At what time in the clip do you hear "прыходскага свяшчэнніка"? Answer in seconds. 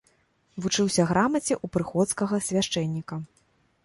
1.75-3.15